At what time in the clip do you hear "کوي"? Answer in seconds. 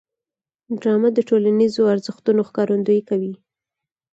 3.09-3.33